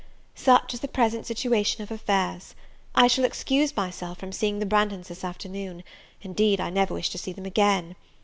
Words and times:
Such 0.33 0.73
is 0.73 0.79
the 0.79 0.87
present 0.87 1.27
situation 1.27 1.83
of 1.83 1.91
affairs. 1.91 2.55
I 2.95 3.05
shall 3.05 3.23
excuse 3.23 3.75
myself 3.77 4.17
from 4.17 4.31
seeing 4.31 4.57
the 4.57 4.65
Branghtons 4.65 5.09
this 5.09 5.23
afternoon: 5.23 5.83
indeed, 6.23 6.59
I 6.59 6.71
never 6.71 6.95
wish 6.95 7.11
to 7.11 7.19
see 7.19 7.33
them 7.33 7.45
again. 7.45 7.95